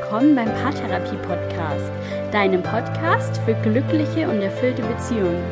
[0.00, 1.90] willkommen beim Paartherapie Podcast,
[2.30, 5.42] deinem Podcast für glückliche und erfüllte Beziehungen.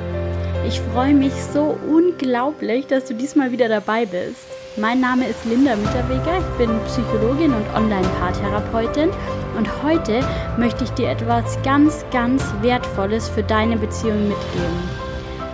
[0.66, 4.46] Ich freue mich so unglaublich, dass du diesmal wieder dabei bist.
[4.77, 9.10] Mein Name ist Linda Mitterweger, ich bin Psychologin und Online-Paartherapeutin
[9.56, 10.20] und heute
[10.58, 14.91] möchte ich dir etwas ganz, ganz Wertvolles für deine Beziehung mitgeben.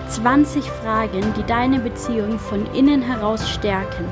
[0.08, 4.04] 20 Fragen, die deine Beziehung von innen heraus stärken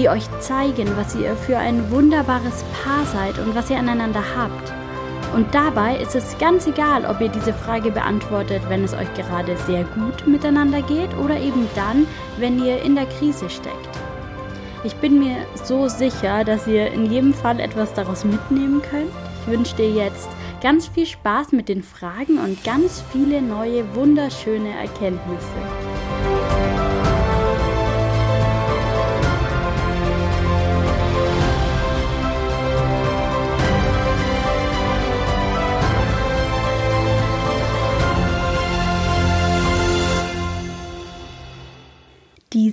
[0.00, 4.72] die euch zeigen, was ihr für ein wunderbares Paar seid und was ihr aneinander habt.
[5.34, 9.58] Und dabei ist es ganz egal, ob ihr diese Frage beantwortet, wenn es euch gerade
[9.66, 12.06] sehr gut miteinander geht oder eben dann,
[12.38, 13.88] wenn ihr in der Krise steckt.
[14.84, 19.12] Ich bin mir so sicher, dass ihr in jedem Fall etwas daraus mitnehmen könnt.
[19.42, 20.30] Ich wünsche dir jetzt
[20.62, 25.89] ganz viel Spaß mit den Fragen und ganz viele neue, wunderschöne Erkenntnisse.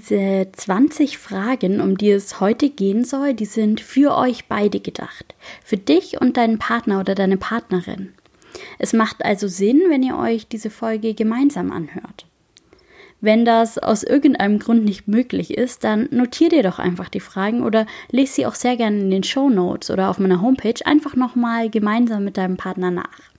[0.10, 5.36] Diese 20 Fragen, um die es heute gehen soll, die sind für euch beide gedacht.
[5.66, 8.14] Für dich und deinen Partner oder deine Partnerin.
[8.80, 12.26] Es macht also Sinn, wenn ihr euch diese Folge gemeinsam anhört.
[13.20, 17.62] Wenn das aus irgendeinem Grund nicht möglich ist, dann notiert ihr doch einfach die Fragen
[17.64, 21.18] oder lest sie auch sehr gerne in den Show Notes oder auf meiner Homepage einfach
[21.18, 23.37] nochmal gemeinsam mit deinem Partner nach.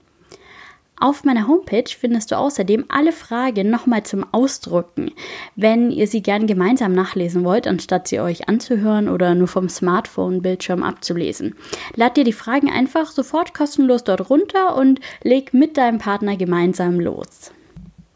[1.01, 5.11] Auf meiner Homepage findest du außerdem alle Fragen nochmal zum Ausdrucken,
[5.55, 10.83] wenn ihr sie gern gemeinsam nachlesen wollt, anstatt sie euch anzuhören oder nur vom Smartphone-Bildschirm
[10.83, 11.55] abzulesen.
[11.95, 16.99] Lad dir die Fragen einfach sofort kostenlos dort runter und leg mit deinem Partner gemeinsam
[16.99, 17.51] los.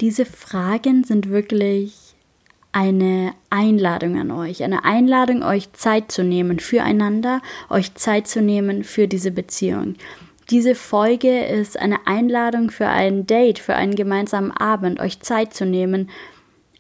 [0.02, 2.16] Diese Fragen sind wirklich
[2.74, 8.84] eine Einladung an euch, eine Einladung, euch Zeit zu nehmen füreinander, euch Zeit zu nehmen
[8.84, 9.96] für diese Beziehung.
[10.50, 15.66] Diese Folge ist eine Einladung für ein Date, für einen gemeinsamen Abend, euch Zeit zu
[15.66, 16.10] nehmen.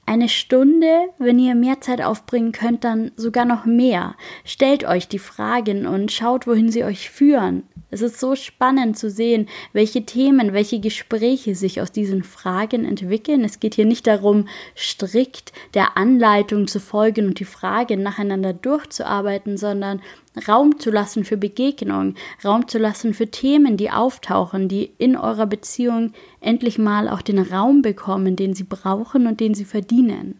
[0.06, 4.16] Eine Stunde, wenn ihr mehr Zeit aufbringen könnt, dann sogar noch mehr.
[4.44, 7.64] Stellt euch die Fragen und schaut, wohin sie euch führen.
[7.90, 13.46] Es ist so spannend zu sehen, welche Themen, welche Gespräche sich aus diesen Fragen entwickeln.
[13.46, 19.58] Es geht hier nicht darum, strikt der Anleitung zu folgen und die Fragen nacheinander durchzuarbeiten,
[19.58, 20.02] sondern
[20.48, 25.46] Raum zu lassen für Begegnung, Raum zu lassen für Themen, die auftauchen, die in eurer
[25.46, 30.40] Beziehung endlich mal auch den Raum bekommen, den sie brauchen und den sie verdienen.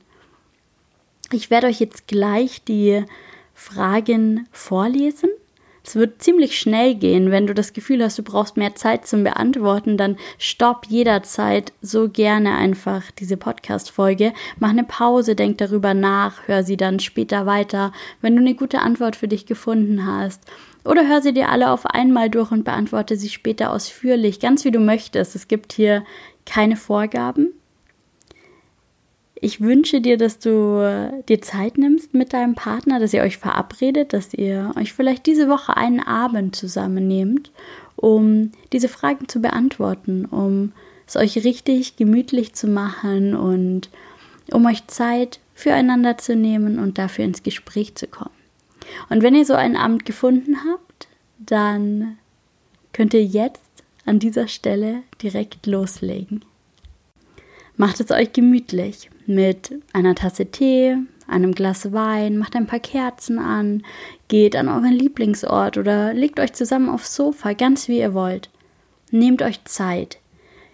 [1.32, 3.04] Ich werde euch jetzt gleich die
[3.54, 5.30] Fragen vorlesen
[5.86, 7.30] es wird ziemlich schnell gehen.
[7.30, 12.10] Wenn du das Gefühl hast, du brauchst mehr Zeit zum Beantworten, dann stopp jederzeit so
[12.10, 14.34] gerne einfach diese Podcast-Folge.
[14.60, 17.92] Mach eine Pause, denk darüber nach, hör sie dann später weiter,
[18.22, 20.42] wenn du eine gute Antwort für dich gefunden hast.
[20.86, 24.72] Oder hör sie dir alle auf einmal durch und beantworte sie später ausführlich, ganz wie
[24.72, 25.36] du möchtest.
[25.36, 26.04] Es gibt hier
[26.46, 27.54] keine Vorgaben.
[29.44, 34.14] Ich wünsche dir, dass du dir Zeit nimmst mit deinem Partner, dass ihr euch verabredet,
[34.14, 37.52] dass ihr euch vielleicht diese Woche einen Abend zusammennehmt,
[37.98, 40.72] um diese Fragen zu beantworten, um
[41.06, 43.90] es euch richtig gemütlich zu machen und
[44.50, 48.32] um euch Zeit füreinander zu nehmen und dafür ins Gespräch zu kommen.
[49.10, 52.18] Und wenn ihr so einen Abend gefunden habt, dann
[52.94, 53.60] könnt ihr jetzt
[54.06, 56.46] an dieser Stelle direkt loslegen.
[57.76, 60.96] Macht es euch gemütlich mit einer Tasse Tee,
[61.28, 63.82] einem Glas Wein, macht ein paar Kerzen an,
[64.28, 68.52] geht an euren Lieblingsort oder legt euch zusammen aufs Sofa, ganz wie ihr wollt.
[69.10, 70.20] Nehmt euch Zeit.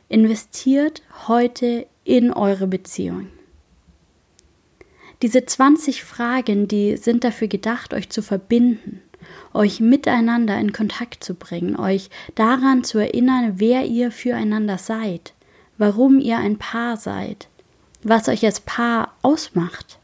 [0.09, 3.27] Investiert heute in eure Beziehung.
[5.21, 9.01] Diese 20 Fragen, die sind dafür gedacht, euch zu verbinden,
[9.53, 15.33] euch miteinander in Kontakt zu bringen, euch daran zu erinnern, wer ihr füreinander seid
[15.79, 17.47] warum ihr ein Paar seid,
[18.03, 19.97] was euch als Paar ausmacht.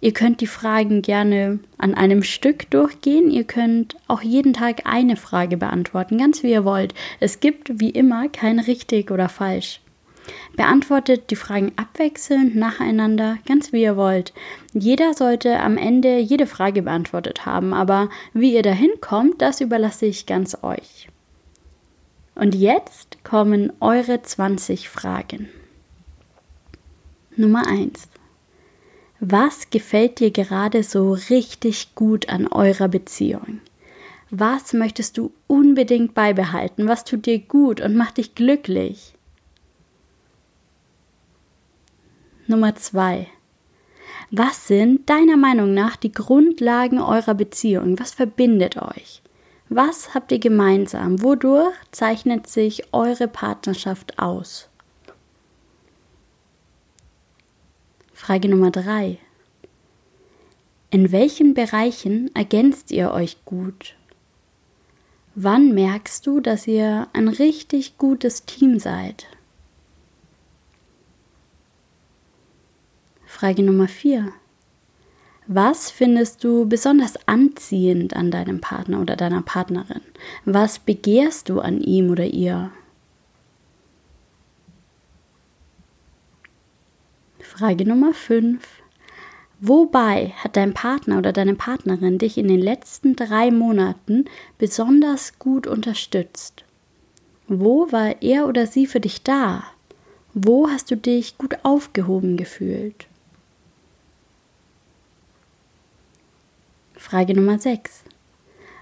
[0.00, 3.30] Ihr könnt die Fragen gerne an einem Stück durchgehen.
[3.30, 6.94] Ihr könnt auch jeden Tag eine Frage beantworten, ganz wie ihr wollt.
[7.20, 9.82] Es gibt wie immer kein richtig oder falsch.
[10.56, 14.32] Beantwortet die Fragen abwechselnd, nacheinander, ganz wie ihr wollt.
[14.72, 20.06] Jeder sollte am Ende jede Frage beantwortet haben, aber wie ihr dahin kommt, das überlasse
[20.06, 21.08] ich ganz euch.
[22.40, 25.50] Und jetzt kommen eure 20 Fragen.
[27.36, 28.08] Nummer 1.
[29.20, 33.60] Was gefällt dir gerade so richtig gut an eurer Beziehung?
[34.30, 36.88] Was möchtest du unbedingt beibehalten?
[36.88, 39.12] Was tut dir gut und macht dich glücklich?
[42.46, 43.26] Nummer 2.
[44.30, 48.00] Was sind deiner Meinung nach die Grundlagen eurer Beziehung?
[48.00, 49.20] Was verbindet euch?
[49.72, 51.22] Was habt ihr gemeinsam?
[51.22, 54.68] Wodurch zeichnet sich eure Partnerschaft aus?
[58.12, 59.18] Frage Nummer drei.
[60.90, 63.94] In welchen Bereichen ergänzt ihr euch gut?
[65.36, 69.28] Wann merkst du, dass ihr ein richtig gutes Team seid?
[73.24, 74.32] Frage Nummer 4.
[75.52, 80.00] Was findest du besonders anziehend an deinem Partner oder deiner Partnerin?
[80.44, 82.70] Was begehrst du an ihm oder ihr?
[87.40, 88.64] Frage Nummer 5.
[89.58, 94.26] Wobei hat dein Partner oder deine Partnerin dich in den letzten drei Monaten
[94.56, 96.62] besonders gut unterstützt?
[97.48, 99.64] Wo war er oder sie für dich da?
[100.32, 103.09] Wo hast du dich gut aufgehoben gefühlt?
[107.00, 108.04] Frage Nummer 6.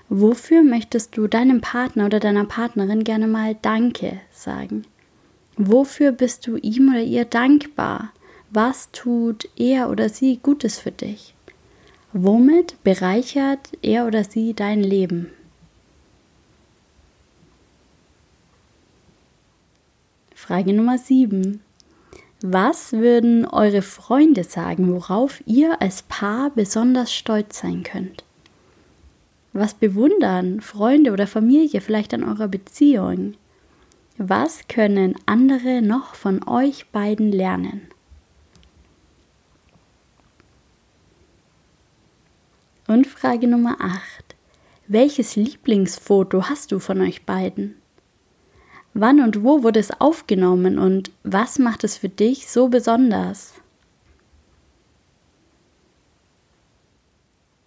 [0.09, 4.85] Wofür möchtest du deinem Partner oder deiner Partnerin gerne mal Danke sagen?
[5.57, 8.13] Wofür bist du ihm oder ihr dankbar?
[8.51, 11.35] Was tut er oder sie Gutes für dich?
[12.13, 15.31] Womit bereichert er oder sie dein Leben?
[20.35, 21.63] Frage Nummer 7.
[22.41, 28.23] Was würden eure Freunde sagen, worauf ihr als Paar besonders stolz sein könnt?
[29.53, 33.35] Was bewundern Freunde oder Familie vielleicht an eurer Beziehung?
[34.19, 37.89] Was können andere noch von euch beiden lernen?
[42.87, 44.37] Und Frage Nummer 8.
[44.87, 47.78] Welches Lieblingsfoto hast du von euch beiden?
[49.01, 53.55] Wann und wo wurde es aufgenommen und was macht es für dich so besonders?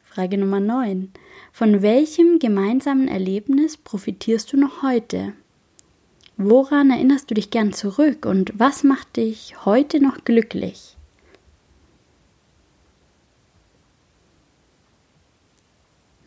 [0.04, 1.10] Frage Nummer 9.
[1.54, 5.32] Von welchem gemeinsamen Erlebnis profitierst du noch heute?
[6.36, 10.98] Woran erinnerst du dich gern zurück und was macht dich heute noch glücklich?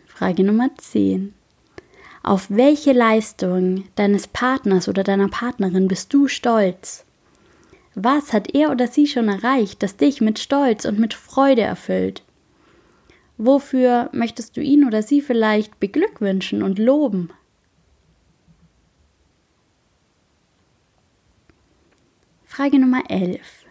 [0.06, 1.34] Frage Nummer 10.
[2.24, 7.04] Auf welche Leistung deines Partners oder deiner Partnerin bist du stolz?
[7.94, 12.22] Was hat er oder sie schon erreicht, das dich mit Stolz und mit Freude erfüllt?
[13.36, 17.28] Wofür möchtest du ihn oder sie vielleicht beglückwünschen und loben?
[22.46, 23.63] Frage Nummer 11.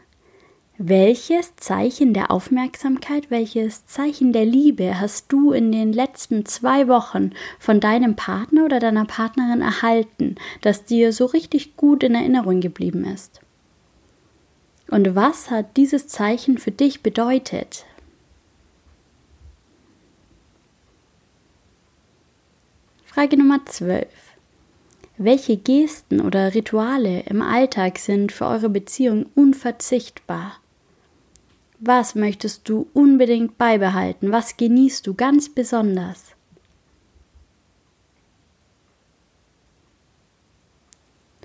[0.80, 7.30] Welches Zeichen der Aufmerksamkeit, welches Zeichen der Liebe hast du in den letzten zwei Wochen
[7.60, 13.06] von deinem Partner oder deiner Partnerin erhalten, das dir so richtig gut in Erinnerung geblieben
[13.06, 13.40] ist?
[14.90, 17.86] Und was hat dieses Zeichen für dich bedeutet?
[23.06, 24.08] Frage Nummer 12.
[25.20, 30.63] Welche Gesten oder Rituale im Alltag sind für eure Beziehung unverzichtbar?
[31.86, 34.32] Was möchtest du unbedingt beibehalten?
[34.32, 36.32] Was genießt du ganz besonders?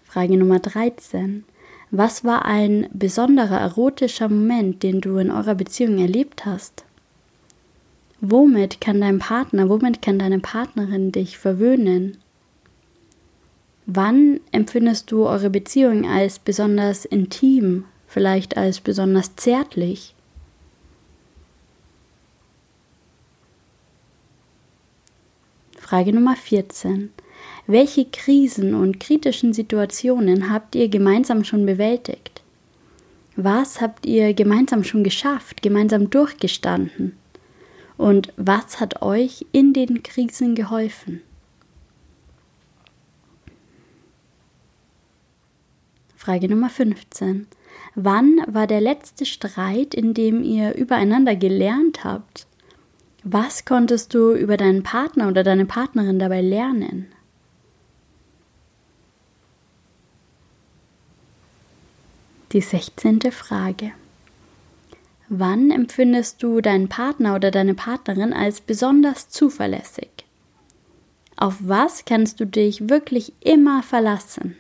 [0.05, 1.45] Frage Nummer 13.
[1.91, 6.85] Was war ein besonderer erotischer Moment, den du in eurer Beziehung erlebt hast?
[8.21, 12.17] Womit kann dein Partner, womit kann deine Partnerin dich verwöhnen?
[13.87, 20.15] Wann empfindest du eure Beziehung als besonders intim, vielleicht als besonders zärtlich?
[25.89, 27.15] Frage Nummer 14.
[27.67, 32.43] Welche Krisen und kritischen Situationen habt ihr gemeinsam schon bewältigt?
[33.37, 37.17] Was habt ihr gemeinsam schon geschafft, gemeinsam durchgestanden?
[37.97, 41.23] Und was hat euch in den Krisen geholfen?
[46.17, 47.47] Frage Nummer 15.
[47.95, 52.47] Wann war der letzte Streit, in dem ihr übereinander gelernt habt?
[53.31, 57.13] Was konntest du über deinen Partner oder deine Partnerin dabei lernen?
[62.53, 63.93] Die sechzehnte Frage.
[65.29, 70.09] Wann empfindest du deinen Partner oder deine Partnerin als besonders zuverlässig?
[71.37, 74.57] Auf was kannst du dich wirklich immer verlassen?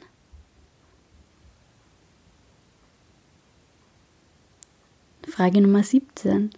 [5.26, 6.50] Frage Nummer 17.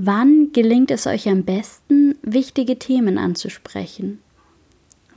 [0.00, 4.20] Wann gelingt es euch am besten, wichtige Themen anzusprechen?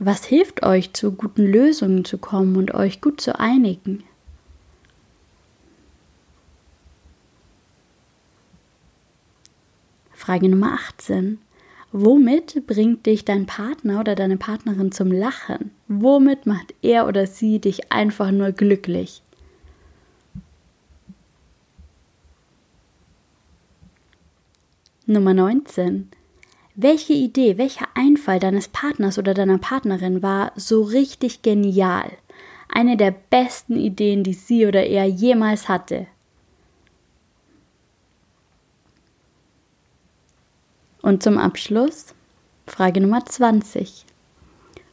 [0.00, 4.02] Was hilft euch, zu guten Lösungen zu kommen und euch gut zu einigen?
[10.10, 11.38] Frage Nummer 18.
[11.92, 15.70] Womit bringt dich dein Partner oder deine Partnerin zum Lachen?
[15.86, 19.21] Womit macht er oder sie dich einfach nur glücklich?
[25.06, 26.10] Nummer 19.
[26.76, 32.12] Welche Idee, welcher Einfall deines Partners oder deiner Partnerin war so richtig genial?
[32.68, 36.06] Eine der besten Ideen, die sie oder er jemals hatte.
[41.02, 42.14] Und zum Abschluss
[42.68, 44.06] Frage Nummer 20.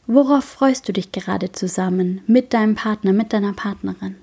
[0.08, 4.16] Worauf freust du dich gerade zusammen mit deinem Partner, mit deiner Partnerin?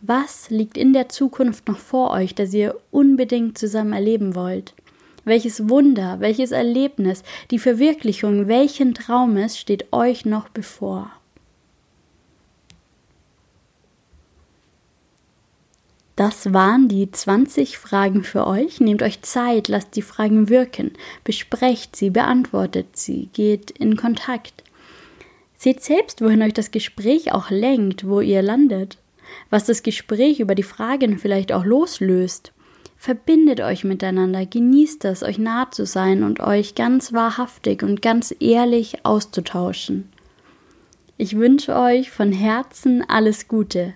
[0.00, 4.72] Was liegt in der Zukunft noch vor euch, das ihr unbedingt zusammen erleben wollt?
[5.24, 11.10] Welches Wunder, welches Erlebnis, die Verwirklichung welchen Traumes steht euch noch bevor?
[16.16, 18.80] Das waren die 20 Fragen für euch.
[18.80, 20.92] Nehmt euch Zeit, lasst die Fragen wirken,
[21.24, 24.62] besprecht sie, beantwortet sie, geht in Kontakt.
[25.56, 28.98] Seht selbst, wohin euch das Gespräch auch lenkt, wo ihr landet,
[29.50, 32.52] was das Gespräch über die Fragen vielleicht auch loslöst.
[33.04, 38.34] Verbindet euch miteinander, genießt es, euch nah zu sein und euch ganz wahrhaftig und ganz
[38.40, 40.08] ehrlich auszutauschen.
[41.18, 43.92] Ich wünsche euch von Herzen alles Gute.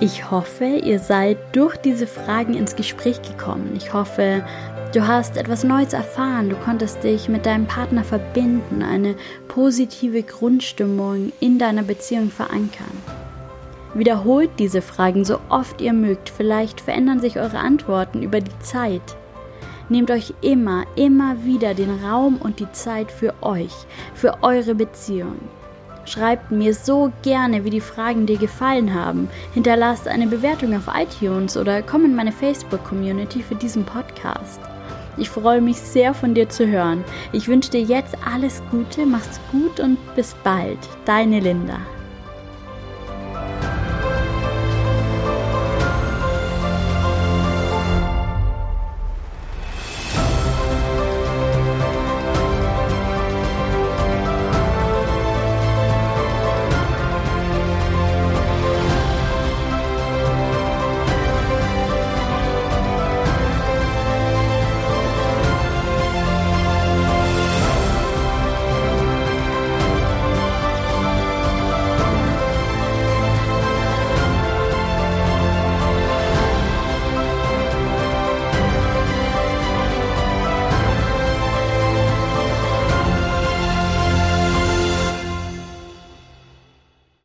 [0.00, 3.74] Ich hoffe, ihr seid durch diese Fragen ins Gespräch gekommen.
[3.76, 4.44] Ich hoffe,
[4.92, 9.14] du hast etwas Neues erfahren, du konntest dich mit deinem Partner verbinden, eine
[9.48, 13.02] positive Grundstimmung in deiner Beziehung verankern.
[13.94, 19.16] Wiederholt diese Fragen so oft ihr mögt, vielleicht verändern sich eure Antworten über die Zeit.
[19.88, 23.72] Nehmt euch immer, immer wieder den Raum und die Zeit für euch,
[24.14, 25.38] für eure Beziehung.
[26.04, 29.28] Schreibt mir so gerne, wie die Fragen dir gefallen haben.
[29.54, 34.60] Hinterlasst eine Bewertung auf iTunes oder komm in meine Facebook-Community für diesen Podcast.
[35.16, 37.04] Ich freue mich sehr von dir zu hören.
[37.32, 40.78] Ich wünsche dir jetzt alles Gute, mach's gut und bis bald.
[41.04, 41.78] Deine Linda.